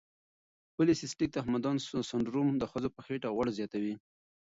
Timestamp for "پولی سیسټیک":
0.73-1.29